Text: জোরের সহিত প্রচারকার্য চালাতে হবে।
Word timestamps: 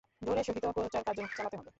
জোরের 0.21 0.45
সহিত 0.47 0.65
প্রচারকার্য 0.75 1.19
চালাতে 1.37 1.55
হবে। 1.57 1.69